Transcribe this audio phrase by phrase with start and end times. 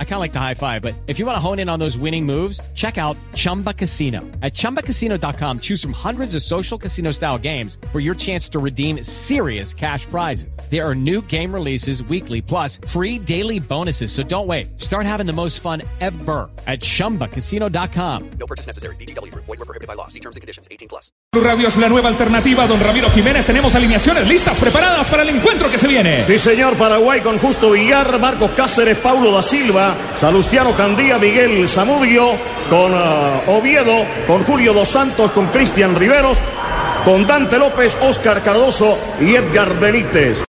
[0.00, 1.78] I kind of like the high five, but if you want to hone in on
[1.78, 4.22] those winning moves, check out Chumba Casino.
[4.42, 9.04] At ChumbaCasino.com, choose from hundreds of social casino style games for your chance to redeem
[9.04, 10.58] serious cash prizes.
[10.68, 14.10] There are new game releases weekly, plus free daily bonuses.
[14.10, 14.80] So don't wait.
[14.80, 18.30] Start having the most fun ever at ChumbaCasino.com.
[18.40, 18.96] No purchase necessary.
[18.96, 19.32] VGW.
[19.34, 20.08] Void were prohibited by law.
[20.08, 20.66] See terms and conditions.
[20.72, 21.12] 18 plus.
[21.32, 22.66] Radio es la nueva alternativa.
[22.66, 26.24] Don Ramiro Jiménez, tenemos alineaciones listas, preparadas para el encuentro que se viene.
[26.24, 32.32] Sí, señor, Paraguay con Justo Villar, Marcos Cáceres, Paulo da Silva, Salustiano Candía, Miguel Zamudio,
[32.68, 36.40] con uh, Oviedo, con Julio Dos Santos, con Cristian Riveros,
[37.04, 40.42] con Dante López, Oscar Cardoso y Edgar Benítez.